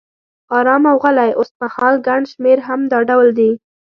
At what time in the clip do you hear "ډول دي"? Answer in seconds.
3.09-3.51